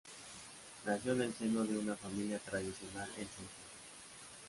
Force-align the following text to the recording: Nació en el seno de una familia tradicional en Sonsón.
Nació 0.83 1.11
en 1.11 1.21
el 1.21 1.33
seno 1.35 1.63
de 1.63 1.77
una 1.77 1.95
familia 1.95 2.39
tradicional 2.39 3.07
en 3.19 3.25
Sonsón. 3.27 3.69